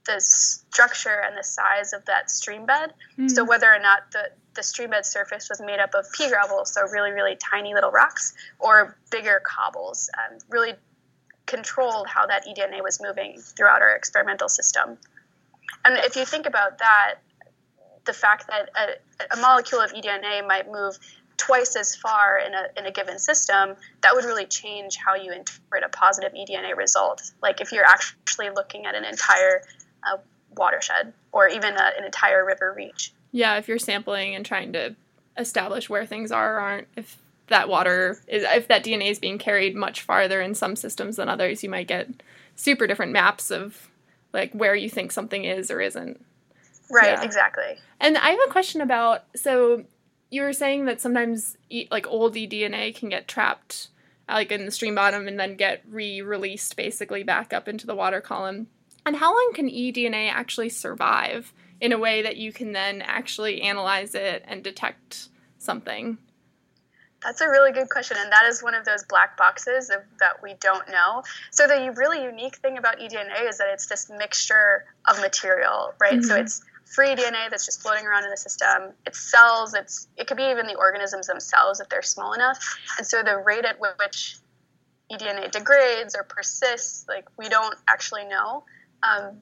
the 0.06 0.20
structure 0.20 1.22
and 1.26 1.36
the 1.36 1.44
size 1.44 1.94
of 1.94 2.04
that 2.04 2.30
stream 2.30 2.66
bed. 2.66 2.92
Mm. 3.18 3.30
So, 3.30 3.42
whether 3.42 3.72
or 3.72 3.78
not 3.78 4.10
the 4.12 4.30
the 4.54 4.62
stream 4.62 4.90
bed 4.90 5.06
surface 5.06 5.48
was 5.48 5.62
made 5.62 5.78
up 5.78 5.94
of 5.94 6.04
pea 6.12 6.28
gravel, 6.28 6.66
so 6.66 6.82
really, 6.88 7.12
really 7.12 7.36
tiny 7.36 7.72
little 7.72 7.92
rocks, 7.92 8.34
or 8.58 8.98
bigger 9.10 9.40
cobbles, 9.46 10.10
um, 10.18 10.38
really 10.50 10.74
controlled 11.48 12.06
how 12.06 12.26
that 12.26 12.46
eDNA 12.46 12.82
was 12.82 13.00
moving 13.02 13.40
throughout 13.40 13.82
our 13.82 13.96
experimental 13.96 14.48
system. 14.48 14.98
And 15.84 15.98
if 16.04 16.14
you 16.14 16.24
think 16.24 16.46
about 16.46 16.78
that, 16.78 17.16
the 18.04 18.12
fact 18.12 18.46
that 18.48 18.70
a, 18.76 19.36
a 19.36 19.40
molecule 19.40 19.80
of 19.80 19.92
eDNA 19.92 20.46
might 20.46 20.70
move 20.70 20.96
twice 21.36 21.76
as 21.76 21.96
far 21.96 22.38
in 22.38 22.52
a, 22.54 22.66
in 22.76 22.86
a 22.86 22.92
given 22.92 23.18
system, 23.18 23.74
that 24.02 24.14
would 24.14 24.24
really 24.24 24.46
change 24.46 24.96
how 24.96 25.14
you 25.14 25.32
interpret 25.32 25.82
a 25.84 25.88
positive 25.88 26.32
eDNA 26.32 26.76
result. 26.76 27.32
Like 27.42 27.60
if 27.60 27.72
you're 27.72 27.84
actually 27.84 28.50
looking 28.50 28.86
at 28.86 28.94
an 28.94 29.04
entire 29.04 29.62
uh, 30.02 30.18
watershed 30.56 31.12
or 31.32 31.48
even 31.48 31.74
a, 31.74 31.90
an 31.98 32.04
entire 32.04 32.44
river 32.44 32.74
reach. 32.76 33.12
Yeah, 33.32 33.56
if 33.56 33.68
you're 33.68 33.78
sampling 33.78 34.34
and 34.34 34.44
trying 34.44 34.72
to 34.72 34.96
establish 35.36 35.88
where 35.88 36.04
things 36.04 36.32
are 36.32 36.56
or 36.56 36.60
aren't, 36.60 36.88
if 36.96 37.16
that 37.48 37.68
water 37.68 38.18
is 38.26 38.44
if 38.44 38.68
that 38.68 38.84
DNA 38.84 39.10
is 39.10 39.18
being 39.18 39.38
carried 39.38 39.74
much 39.74 40.02
farther 40.02 40.40
in 40.40 40.54
some 40.54 40.76
systems 40.76 41.16
than 41.16 41.28
others, 41.28 41.62
you 41.62 41.70
might 41.70 41.88
get 41.88 42.08
super 42.56 42.86
different 42.86 43.12
maps 43.12 43.50
of 43.50 43.90
like 44.32 44.52
where 44.52 44.74
you 44.74 44.90
think 44.90 45.12
something 45.12 45.44
is 45.44 45.70
or 45.70 45.80
isn't. 45.80 46.24
Right, 46.90 47.12
yeah. 47.12 47.22
exactly. 47.22 47.78
And 48.00 48.16
I 48.16 48.30
have 48.30 48.40
a 48.46 48.52
question 48.52 48.80
about 48.80 49.24
so 49.36 49.84
you 50.30 50.42
were 50.42 50.52
saying 50.52 50.84
that 50.86 51.00
sometimes 51.00 51.56
like 51.90 52.06
old 52.06 52.34
eDNA 52.34 52.94
can 52.94 53.08
get 53.08 53.28
trapped 53.28 53.88
like 54.28 54.52
in 54.52 54.66
the 54.66 54.70
stream 54.70 54.94
bottom 54.94 55.26
and 55.26 55.40
then 55.40 55.56
get 55.56 55.82
re-released 55.88 56.76
basically 56.76 57.22
back 57.22 57.52
up 57.52 57.66
into 57.66 57.86
the 57.86 57.94
water 57.94 58.20
column. 58.20 58.66
And 59.06 59.16
how 59.16 59.32
long 59.32 59.52
can 59.54 59.70
eDNA 59.70 60.30
actually 60.30 60.68
survive 60.68 61.54
in 61.80 61.92
a 61.92 61.98
way 61.98 62.20
that 62.20 62.36
you 62.36 62.52
can 62.52 62.72
then 62.72 63.00
actually 63.00 63.62
analyze 63.62 64.14
it 64.14 64.44
and 64.46 64.62
detect 64.62 65.28
something? 65.58 66.18
That's 67.22 67.40
a 67.40 67.48
really 67.48 67.72
good 67.72 67.88
question, 67.88 68.16
and 68.20 68.30
that 68.30 68.44
is 68.46 68.62
one 68.62 68.74
of 68.74 68.84
those 68.84 69.02
black 69.02 69.36
boxes 69.36 69.90
of, 69.90 70.02
that 70.20 70.40
we 70.42 70.54
don't 70.60 70.88
know. 70.88 71.24
So 71.50 71.66
the 71.66 71.92
really 71.96 72.22
unique 72.22 72.56
thing 72.56 72.78
about 72.78 72.98
eDNA 73.00 73.48
is 73.48 73.58
that 73.58 73.68
it's 73.72 73.86
this 73.86 74.08
mixture 74.08 74.84
of 75.06 75.20
material, 75.20 75.94
right? 76.00 76.12
Mm-hmm. 76.12 76.22
So 76.22 76.36
it's 76.36 76.62
free 76.84 77.14
DNA 77.14 77.50
that's 77.50 77.64
just 77.64 77.82
floating 77.82 78.06
around 78.06 78.24
in 78.24 78.30
the 78.30 78.36
system. 78.36 78.92
It's 79.04 79.18
cells. 79.18 79.74
It's 79.74 80.08
it 80.16 80.26
could 80.26 80.36
be 80.36 80.44
even 80.44 80.66
the 80.66 80.76
organisms 80.76 81.26
themselves 81.26 81.80
if 81.80 81.88
they're 81.88 82.02
small 82.02 82.32
enough. 82.34 82.58
And 82.98 83.06
so 83.06 83.22
the 83.22 83.36
rate 83.36 83.64
at 83.64 83.80
which 83.80 84.36
eDNA 85.12 85.50
degrades 85.50 86.14
or 86.14 86.22
persists, 86.22 87.06
like 87.08 87.26
we 87.36 87.48
don't 87.48 87.74
actually 87.88 88.24
know. 88.26 88.64
Um, 89.02 89.40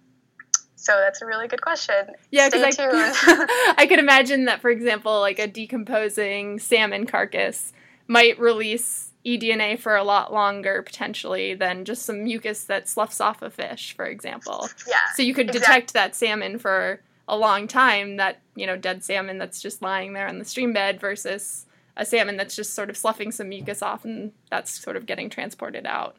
so 0.76 0.94
that's 0.96 1.22
a 1.22 1.26
really 1.26 1.48
good 1.48 1.62
question. 1.62 2.12
Yeah, 2.30 2.48
because 2.50 2.78
I, 2.78 3.74
I 3.78 3.86
could 3.86 3.98
imagine 3.98 4.44
that, 4.44 4.60
for 4.60 4.70
example, 4.70 5.20
like 5.20 5.38
a 5.38 5.46
decomposing 5.46 6.58
salmon 6.58 7.06
carcass 7.06 7.72
might 8.06 8.38
release 8.38 9.10
eDNA 9.24 9.78
for 9.78 9.96
a 9.96 10.04
lot 10.04 10.32
longer 10.32 10.82
potentially 10.82 11.54
than 11.54 11.84
just 11.84 12.02
some 12.02 12.22
mucus 12.22 12.64
that 12.64 12.88
sloughs 12.88 13.20
off 13.20 13.42
a 13.42 13.50
fish, 13.50 13.94
for 13.96 14.04
example. 14.04 14.68
Yeah. 14.86 14.94
So 15.14 15.22
you 15.22 15.34
could 15.34 15.48
exactly. 15.48 15.60
detect 15.60 15.92
that 15.94 16.14
salmon 16.14 16.58
for 16.58 17.00
a 17.26 17.36
long 17.36 17.66
time, 17.66 18.16
that, 18.18 18.40
you 18.54 18.66
know, 18.66 18.76
dead 18.76 19.02
salmon 19.02 19.38
that's 19.38 19.60
just 19.60 19.82
lying 19.82 20.12
there 20.12 20.28
on 20.28 20.38
the 20.38 20.44
stream 20.44 20.72
bed 20.72 21.00
versus 21.00 21.66
a 21.96 22.04
salmon 22.04 22.36
that's 22.36 22.54
just 22.54 22.74
sort 22.74 22.90
of 22.90 22.96
sloughing 22.96 23.32
some 23.32 23.48
mucus 23.48 23.82
off 23.82 24.04
and 24.04 24.30
that's 24.50 24.70
sort 24.70 24.96
of 24.96 25.06
getting 25.06 25.28
transported 25.28 25.86
out. 25.86 26.16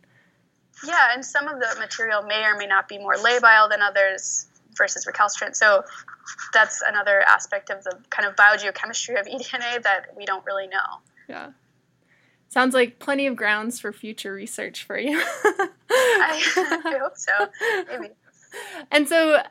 Yeah, 0.85 1.13
and 1.13 1.25
some 1.25 1.47
of 1.47 1.59
the 1.59 1.75
material 1.79 2.23
may 2.23 2.43
or 2.45 2.57
may 2.57 2.67
not 2.67 2.87
be 2.87 2.97
more 2.97 3.15
labile 3.15 3.69
than 3.69 3.81
others 3.81 4.47
versus 4.77 5.07
recalcitrant. 5.07 5.55
So 5.55 5.83
that's 6.53 6.81
another 6.87 7.21
aspect 7.21 7.69
of 7.69 7.83
the 7.83 7.97
kind 8.09 8.27
of 8.27 8.35
biogeochemistry 8.35 9.19
of 9.19 9.25
eDNA 9.25 9.83
that 9.83 10.07
we 10.15 10.25
don't 10.25 10.45
really 10.45 10.67
know. 10.67 11.01
Yeah. 11.27 11.51
Sounds 12.49 12.73
like 12.73 12.99
plenty 12.99 13.27
of 13.27 13.35
grounds 13.35 13.79
for 13.79 13.91
future 13.91 14.33
research 14.33 14.83
for 14.85 14.97
you. 14.97 15.19
I, 15.89 16.79
I, 16.85 16.97
hope 17.01 17.17
so. 17.17 17.31
Maybe. 17.89 18.13
And 18.91 19.07
so, 19.07 19.41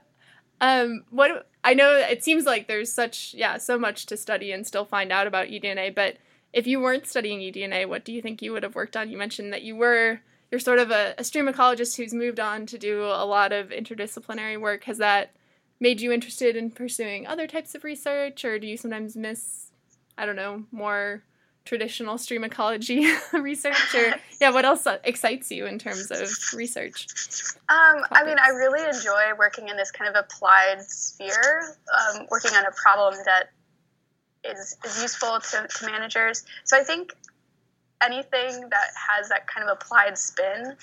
um, 0.60 1.04
what 1.10 1.48
I 1.62 1.74
know 1.74 1.94
it 1.94 2.24
seems 2.24 2.46
like 2.46 2.68
there's 2.68 2.90
such 2.90 3.34
yeah 3.34 3.58
so 3.58 3.78
much 3.78 4.06
to 4.06 4.16
study 4.16 4.50
and 4.52 4.66
still 4.66 4.86
find 4.86 5.12
out 5.12 5.26
about 5.26 5.48
eDNA. 5.48 5.94
But 5.94 6.16
if 6.54 6.66
you 6.66 6.80
weren't 6.80 7.06
studying 7.06 7.40
eDNA, 7.40 7.86
what 7.86 8.04
do 8.04 8.12
you 8.12 8.22
think 8.22 8.40
you 8.40 8.52
would 8.52 8.62
have 8.62 8.74
worked 8.74 8.96
on? 8.96 9.10
You 9.10 9.18
mentioned 9.18 9.52
that 9.52 9.62
you 9.62 9.76
were 9.76 10.20
you're 10.56 10.60
sort 10.60 10.78
of 10.78 10.90
a, 10.90 11.14
a 11.18 11.24
stream 11.24 11.48
ecologist 11.48 11.98
who's 11.98 12.14
moved 12.14 12.40
on 12.40 12.64
to 12.64 12.78
do 12.78 13.02
a 13.02 13.26
lot 13.26 13.52
of 13.52 13.68
interdisciplinary 13.68 14.58
work. 14.58 14.84
Has 14.84 14.96
that 14.96 15.32
made 15.80 16.00
you 16.00 16.10
interested 16.10 16.56
in 16.56 16.70
pursuing 16.70 17.26
other 17.26 17.46
types 17.46 17.74
of 17.74 17.84
research, 17.84 18.42
or 18.42 18.58
do 18.58 18.66
you 18.66 18.78
sometimes 18.78 19.18
miss, 19.18 19.70
I 20.16 20.24
don't 20.24 20.34
know, 20.34 20.64
more 20.72 21.22
traditional 21.66 22.16
stream 22.16 22.42
ecology 22.42 23.06
research? 23.34 23.94
Or 23.94 24.14
yeah, 24.40 24.48
what 24.48 24.64
else 24.64 24.86
excites 25.04 25.50
you 25.50 25.66
in 25.66 25.78
terms 25.78 26.10
of 26.10 26.30
research? 26.54 27.06
Um, 27.68 28.02
I 28.10 28.24
mean, 28.24 28.38
I 28.42 28.48
really 28.48 28.82
enjoy 28.82 29.36
working 29.38 29.68
in 29.68 29.76
this 29.76 29.90
kind 29.90 30.08
of 30.08 30.24
applied 30.24 30.80
sphere, 30.80 31.76
um, 32.16 32.26
working 32.30 32.54
on 32.54 32.64
a 32.64 32.72
problem 32.82 33.12
that 33.26 33.50
is, 34.42 34.78
is 34.86 35.02
useful 35.02 35.38
to, 35.38 35.68
to 35.68 35.84
managers. 35.84 36.44
So 36.64 36.78
I 36.78 36.82
think 36.82 37.12
anything 38.02 38.68
that 38.70 38.90
has 39.08 39.28
that 39.28 39.46
kind 39.46 39.68
of 39.68 39.76
applied 39.76 40.18
spin, 40.18 40.76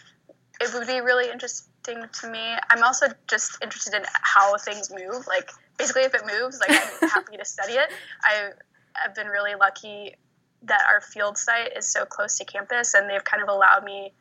it 0.62 0.74
would 0.74 0.88
be 0.88 1.00
really 1.02 1.30
interesting 1.30 2.06
to 2.22 2.30
me. 2.30 2.56
I'm 2.70 2.84
also 2.84 3.08
just 3.28 3.62
interested 3.62 3.94
in 3.94 4.04
how 4.22 4.58
things 4.58 4.92
move. 4.92 5.28
Like 5.28 5.52
basically, 5.78 6.04
if 6.04 6.14
it 6.14 6.22
moves, 6.26 6.60
like 6.60 6.72
I'm 6.72 7.10
happy 7.10 7.38
to 7.38 7.46
study 7.46 7.74
it. 7.74 7.92
I 8.24 8.50
have 8.96 9.16
been 9.16 9.28
really 9.28 9.56
lucky 9.60 10.16
that 10.64 10.82
our 10.90 11.02
field 11.02 11.38
site 11.38 11.76
is 11.76 11.86
so 11.86 12.06
close 12.06 12.38
to 12.38 12.46
campus, 12.46 12.94
and 12.94 13.10
they've 13.10 13.24
kind 13.24 13.44
of 13.44 13.50
allowed 13.50 13.84
me 13.84 14.14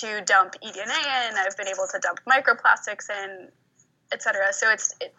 to 0.00 0.20
dump 0.24 0.54
eDNA 0.62 1.30
in. 1.30 1.36
I've 1.36 1.56
been 1.56 1.68
able 1.68 1.86
to 1.90 1.98
dump 2.00 2.20
microplastics 2.28 3.08
in, 3.10 3.48
etc. 4.12 4.52
So 4.52 4.70
it's 4.70 4.94
it, 5.00 5.14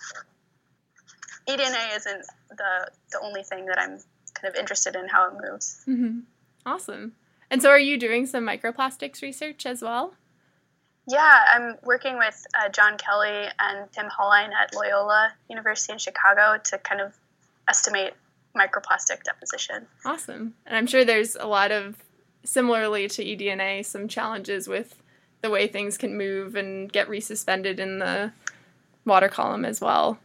eDNA 1.48 1.96
isn't 1.98 2.26
the 2.50 2.92
the 3.12 3.20
only 3.24 3.44
thing 3.44 3.66
that 3.66 3.80
I'm 3.80 4.00
kind 4.34 4.54
of 4.54 4.56
interested 4.56 4.96
in 4.96 5.08
how 5.08 5.30
it 5.30 5.34
moves. 5.42 5.84
Mm-hmm. 5.88 6.20
Awesome. 6.66 7.13
And 7.51 7.62
so, 7.62 7.70
are 7.70 7.80
you 7.80 7.98
doing 7.98 8.25
some 8.25 8.46
microplastics 8.46 9.22
research 9.22 9.66
as 9.66 9.82
well? 9.82 10.13
Yeah, 11.08 11.39
I'm 11.54 11.78
working 11.84 12.20
with 12.20 12.46
uh, 12.60 12.70
John 12.70 12.98
Kelly 12.98 13.48
and 13.60 13.92
Tim 13.92 14.06
Hoellein 14.08 14.51
at 14.54 14.75
Loyola 14.75 15.34
University 15.50 15.94
in 15.94 15.98
Chicago 15.98 16.60
to 16.66 16.78
kind 16.78 17.01
of 17.01 17.16
estimate 17.68 18.13
microplastic 18.56 19.24
deposition. 19.24 19.88
Awesome. 20.06 20.54
And 20.68 20.78
I'm 20.78 20.86
sure 20.86 21.04
there's 21.04 21.36
a 21.36 21.48
lot 21.48 21.72
of, 21.72 21.98
similarly 22.44 23.08
to 23.08 23.24
eDNA, 23.24 23.86
some 23.86 24.08
challenges 24.08 24.68
with 24.68 25.01
the 25.42 25.50
way 25.50 25.68
things 25.68 25.98
can 25.98 26.16
move 26.16 26.56
and 26.56 26.92
get 26.92 27.08
resuspended 27.08 27.80
in 27.80 28.00
the 28.00 28.32
water 29.06 29.30
column 29.30 29.66
as 29.66 29.82
well. 29.82 30.20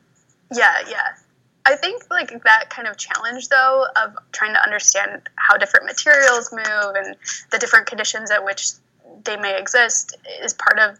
Yeah, 0.55 0.83
yeah. 0.89 1.17
I 1.67 1.77
think 1.77 2.05
like 2.11 2.31
that 2.45 2.69
kind 2.69 2.87
of 2.87 2.97
challenge 2.97 3.49
though 3.49 3.87
of 4.03 4.15
trying 4.33 4.53
to 4.55 4.63
understand 4.63 5.23
how 5.37 5.57
different 5.57 5.87
materials 5.87 6.53
move 6.53 6.95
and 6.95 7.17
the 7.51 7.59
different 7.59 7.87
conditions 7.87 8.31
at 8.31 8.45
which 8.45 8.73
they 9.25 9.37
may 9.37 9.59
exist 9.59 10.17
is 10.43 10.53
part 10.55 10.79
of 10.79 10.99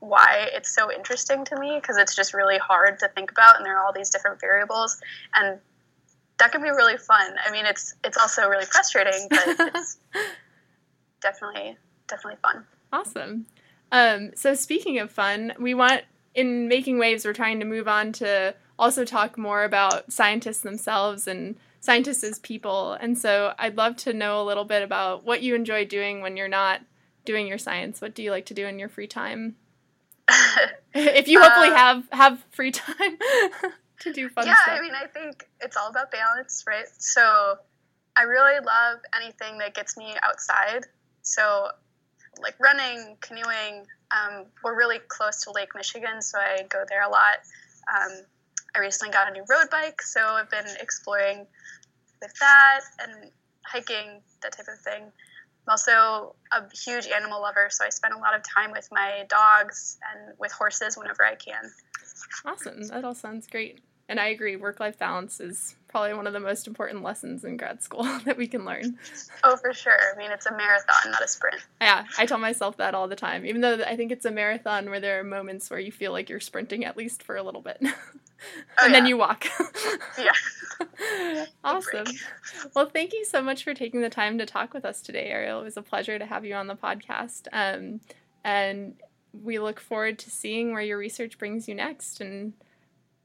why 0.00 0.48
it's 0.52 0.74
so 0.74 0.92
interesting 0.92 1.44
to 1.44 1.58
me 1.58 1.78
because 1.80 1.96
it's 1.96 2.14
just 2.14 2.34
really 2.34 2.58
hard 2.58 2.98
to 2.98 3.08
think 3.08 3.30
about 3.30 3.56
and 3.56 3.64
there 3.64 3.78
are 3.78 3.86
all 3.86 3.92
these 3.92 4.10
different 4.10 4.40
variables 4.40 5.00
and 5.34 5.58
that 6.38 6.50
can 6.50 6.60
be 6.60 6.70
really 6.70 6.98
fun. 6.98 7.34
I 7.46 7.50
mean 7.50 7.64
it's 7.64 7.94
it's 8.04 8.18
also 8.18 8.48
really 8.48 8.66
frustrating 8.66 9.28
but 9.30 9.42
it's 9.74 9.98
definitely 11.20 11.76
definitely 12.06 12.38
fun. 12.42 12.66
Awesome. 12.92 13.46
Um, 13.90 14.32
so 14.34 14.54
speaking 14.54 14.98
of 14.98 15.10
fun, 15.10 15.52
we 15.58 15.72
want 15.72 16.02
in 16.34 16.68
making 16.68 16.98
waves 16.98 17.24
we're 17.24 17.32
trying 17.32 17.60
to 17.60 17.66
move 17.66 17.88
on 17.88 18.12
to 18.12 18.54
also 18.82 19.04
talk 19.04 19.38
more 19.38 19.64
about 19.64 20.12
scientists 20.12 20.60
themselves 20.60 21.26
and 21.26 21.56
scientists 21.80 22.24
as 22.24 22.38
people. 22.40 22.92
And 22.92 23.16
so 23.16 23.54
I'd 23.58 23.76
love 23.76 23.96
to 23.98 24.12
know 24.12 24.42
a 24.42 24.44
little 24.44 24.64
bit 24.64 24.82
about 24.82 25.24
what 25.24 25.42
you 25.42 25.54
enjoy 25.54 25.84
doing 25.84 26.20
when 26.20 26.36
you're 26.36 26.48
not 26.48 26.82
doing 27.24 27.46
your 27.46 27.58
science? 27.58 28.00
What 28.00 28.14
do 28.14 28.22
you 28.22 28.30
like 28.30 28.46
to 28.46 28.54
do 28.54 28.66
in 28.66 28.78
your 28.78 28.88
free 28.88 29.06
time? 29.06 29.56
if 30.94 31.28
you 31.28 31.40
hopefully 31.40 31.68
uh, 31.68 31.74
have 31.74 32.04
have 32.12 32.44
free 32.50 32.70
time 32.70 33.18
to 34.00 34.12
do 34.12 34.28
fun 34.28 34.46
yeah, 34.46 34.54
stuff. 34.62 34.78
I 34.78 34.80
mean, 34.80 34.94
I 34.94 35.06
think 35.06 35.48
it's 35.60 35.76
all 35.76 35.88
about 35.88 36.10
balance, 36.10 36.64
right? 36.66 36.86
So 36.98 37.56
I 38.16 38.22
really 38.22 38.58
love 38.64 39.00
anything 39.20 39.58
that 39.58 39.74
gets 39.74 39.96
me 39.96 40.14
outside. 40.26 40.84
So 41.22 41.68
like 42.40 42.58
running, 42.58 43.16
canoeing. 43.20 43.86
Um, 44.10 44.46
we're 44.62 44.76
really 44.76 44.98
close 45.08 45.42
to 45.44 45.52
Lake 45.52 45.70
Michigan, 45.74 46.20
so 46.20 46.38
I 46.38 46.64
go 46.68 46.84
there 46.88 47.02
a 47.02 47.08
lot. 47.08 47.38
Um, 47.94 48.24
I 48.74 48.78
recently 48.78 49.12
got 49.12 49.28
a 49.28 49.32
new 49.32 49.44
road 49.48 49.68
bike, 49.70 50.00
so 50.02 50.20
I've 50.20 50.50
been 50.50 50.66
exploring 50.80 51.46
with 52.20 52.32
that 52.40 52.80
and 53.00 53.30
hiking, 53.64 54.22
that 54.42 54.52
type 54.52 54.66
of 54.72 54.80
thing. 54.80 55.02
I'm 55.04 55.70
also 55.70 56.34
a 56.50 56.62
huge 56.74 57.06
animal 57.06 57.40
lover, 57.40 57.68
so 57.70 57.84
I 57.84 57.90
spend 57.90 58.14
a 58.14 58.18
lot 58.18 58.34
of 58.34 58.42
time 58.42 58.72
with 58.72 58.88
my 58.90 59.24
dogs 59.28 59.98
and 60.12 60.34
with 60.38 60.52
horses 60.52 60.96
whenever 60.96 61.24
I 61.24 61.34
can. 61.34 61.70
Awesome. 62.44 62.82
That 62.88 63.04
all 63.04 63.14
sounds 63.14 63.46
great. 63.46 63.80
And 64.08 64.20
I 64.20 64.26
agree, 64.26 64.56
work 64.56 64.80
life 64.80 64.98
balance 64.98 65.40
is 65.40 65.76
probably 65.88 66.14
one 66.14 66.26
of 66.26 66.32
the 66.32 66.40
most 66.40 66.66
important 66.66 67.02
lessons 67.02 67.44
in 67.44 67.56
grad 67.56 67.82
school 67.82 68.02
that 68.24 68.36
we 68.36 68.46
can 68.46 68.64
learn. 68.64 68.98
Oh, 69.44 69.56
for 69.56 69.72
sure. 69.72 69.96
I 70.12 70.16
mean, 70.18 70.30
it's 70.30 70.46
a 70.46 70.52
marathon, 70.52 71.12
not 71.12 71.22
a 71.22 71.28
sprint. 71.28 71.60
Yeah, 71.80 72.04
I 72.18 72.26
tell 72.26 72.38
myself 72.38 72.76
that 72.78 72.94
all 72.94 73.08
the 73.08 73.16
time, 73.16 73.46
even 73.46 73.60
though 73.60 73.82
I 73.86 73.96
think 73.96 74.10
it's 74.12 74.24
a 74.24 74.30
marathon 74.30 74.90
where 74.90 75.00
there 75.00 75.20
are 75.20 75.24
moments 75.24 75.70
where 75.70 75.80
you 75.80 75.92
feel 75.92 76.12
like 76.12 76.28
you're 76.28 76.40
sprinting 76.40 76.84
at 76.84 76.96
least 76.96 77.22
for 77.22 77.36
a 77.36 77.42
little 77.42 77.62
bit. 77.62 77.82
Oh, 78.78 78.86
and 78.86 78.92
yeah. 78.92 78.98
then 78.98 79.06
you 79.06 79.16
walk. 79.16 79.46
yeah. 80.18 81.44
awesome. 81.64 82.06
Well, 82.74 82.86
thank 82.86 83.12
you 83.12 83.24
so 83.24 83.40
much 83.40 83.62
for 83.62 83.72
taking 83.72 84.00
the 84.00 84.10
time 84.10 84.36
to 84.38 84.46
talk 84.46 84.74
with 84.74 84.84
us 84.84 85.00
today, 85.00 85.26
Ariel. 85.26 85.60
It 85.60 85.64
was 85.64 85.76
a 85.76 85.82
pleasure 85.82 86.18
to 86.18 86.26
have 86.26 86.44
you 86.44 86.54
on 86.54 86.66
the 86.66 86.74
podcast. 86.74 87.46
Um, 87.52 88.00
and 88.42 88.94
we 89.32 89.60
look 89.60 89.78
forward 89.78 90.18
to 90.20 90.30
seeing 90.30 90.72
where 90.72 90.82
your 90.82 90.98
research 90.98 91.38
brings 91.38 91.68
you 91.68 91.76
next 91.76 92.20
and 92.20 92.54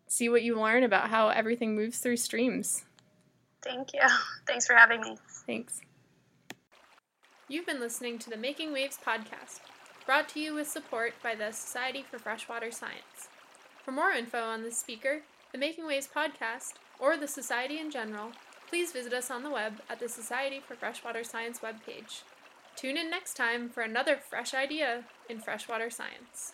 see 0.08 0.30
what 0.30 0.44
you 0.44 0.60
learn 0.60 0.84
about 0.84 1.10
how 1.10 1.30
everything 1.30 1.76
moves 1.76 2.00
through 2.00 2.18
streams. 2.18 2.86
Thank 3.62 3.94
you. 3.94 4.02
Thanks 4.48 4.66
for 4.66 4.74
having 4.74 5.02
me. 5.02 5.18
Thanks. 5.46 5.82
You've 7.48 7.66
been 7.66 7.80
listening 7.80 8.20
to 8.20 8.30
the 8.30 8.38
Making 8.38 8.74
Waves 8.74 8.98
podcast, 9.06 9.62
brought 10.06 10.28
to 10.30 10.40
you 10.40 10.54
with 10.54 10.68
support 10.68 11.14
by 11.24 11.34
the 11.34 11.52
Society 11.52 12.04
for 12.04 12.20
Freshwater 12.20 12.72
Science. 12.72 13.30
For 13.86 13.92
more 13.92 14.12
info 14.12 14.42
on 14.42 14.64
the 14.64 14.72
speaker, 14.72 15.22
the 15.54 15.58
Making 15.58 15.88
Waves 15.88 16.10
podcast, 16.14 16.74
or 17.00 17.16
the 17.16 17.28
Society 17.28 17.80
in 17.80 17.90
general, 17.90 18.32
please 18.70 18.92
visit 18.92 19.14
us 19.14 19.32
on 19.32 19.44
the 19.44 19.50
web 19.50 19.76
at 19.90 20.00
the 20.00 20.10
Society 20.10 20.60
for 20.60 20.76
Freshwater 20.76 21.24
Science 21.24 21.60
webpage. 21.60 22.24
Tune 22.76 22.98
in 22.98 23.10
next 23.10 23.36
time 23.36 23.70
for 23.70 23.82
another 23.82 24.18
fresh 24.18 24.54
idea 24.54 25.06
in 25.30 25.40
freshwater 25.40 25.90
science. 25.90 26.54